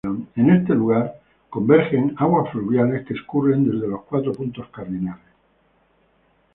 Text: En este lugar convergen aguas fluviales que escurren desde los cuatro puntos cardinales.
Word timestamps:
En 0.35 0.49
este 0.49 0.73
lugar 0.73 1.21
convergen 1.51 2.15
aguas 2.17 2.51
fluviales 2.51 3.05
que 3.05 3.13
escurren 3.13 3.65
desde 3.69 3.87
los 3.87 4.01
cuatro 4.01 4.31
puntos 4.31 4.67
cardinales. 4.69 5.21